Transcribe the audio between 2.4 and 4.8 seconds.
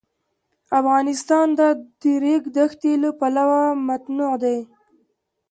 دښتې له پلوه متنوع دی.